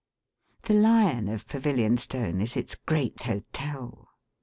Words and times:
The 0.63 0.73
lion 0.73 1.27
of 1.27 1.45
Pavilionstone 1.45 2.41
is 2.41 2.57
its 2.57 2.73
Great 2.73 3.21
Hotel. 3.21 4.07